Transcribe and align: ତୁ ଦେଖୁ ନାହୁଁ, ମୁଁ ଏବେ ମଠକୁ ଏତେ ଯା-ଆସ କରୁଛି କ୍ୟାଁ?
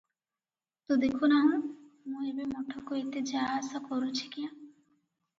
ତୁ 0.91 0.95
ଦେଖୁ 1.01 1.27
ନାହୁଁ, 1.31 1.59
ମୁଁ 2.13 2.23
ଏବେ 2.29 2.47
ମଠକୁ 2.53 2.97
ଏତେ 3.01 3.23
ଯା-ଆସ 3.33 3.83
କରୁଛି 3.91 4.31
କ୍ୟାଁ? 4.37 4.49